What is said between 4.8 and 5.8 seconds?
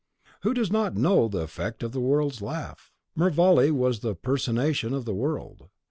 of the world.